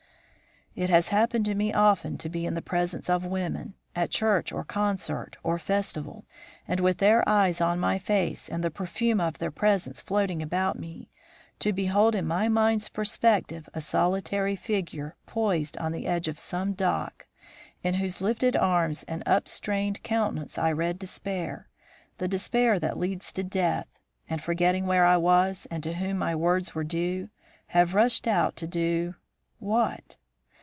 "It 0.73 0.89
has 0.89 1.09
happened 1.09 1.43
to 1.45 1.53
me 1.53 1.73
often 1.73 2.17
to 2.19 2.29
be 2.29 2.45
in 2.45 2.53
the 2.53 2.61
presence 2.61 3.09
of 3.09 3.25
women, 3.25 3.73
at 3.93 4.09
church 4.09 4.53
or 4.53 4.63
concert 4.63 5.35
or 5.43 5.59
festival, 5.59 6.23
and 6.65 6.79
with 6.79 6.99
their 6.99 7.27
eyes 7.27 7.59
on 7.59 7.77
my 7.77 7.99
face 7.99 8.47
and 8.47 8.63
the 8.63 8.71
perfume 8.71 9.19
of 9.19 9.37
their 9.37 9.51
presence 9.51 9.99
floating 9.99 10.41
about 10.41 10.79
me, 10.79 11.09
to 11.59 11.73
behold 11.73 12.15
in 12.15 12.25
my 12.25 12.47
mind's 12.47 12.87
perspective 12.87 13.67
a 13.73 13.81
solitary 13.81 14.55
figure 14.55 15.17
poised 15.27 15.77
on 15.77 15.91
the 15.91 16.07
edge 16.07 16.29
of 16.29 16.39
some 16.39 16.71
dock, 16.71 17.27
in 17.83 17.95
whose 17.95 18.21
lifted 18.21 18.55
arms 18.55 19.03
and 19.09 19.23
upstrained 19.25 20.01
countenance 20.03 20.57
I 20.57 20.71
read 20.71 20.97
despair, 20.99 21.67
the 22.17 22.29
despair 22.29 22.79
that 22.79 22.97
leads 22.97 23.33
to 23.33 23.43
death; 23.43 23.87
and, 24.29 24.41
forgetting 24.41 24.87
where 24.87 25.05
I 25.05 25.17
was 25.17 25.67
and 25.69 25.83
to 25.83 25.95
whom 25.95 26.17
my 26.19 26.33
words 26.33 26.73
were 26.73 26.85
due, 26.85 27.29
have 27.67 27.93
rushed 27.93 28.25
out 28.25 28.55
to 28.55 28.67
do 28.67 29.15
what? 29.59 30.15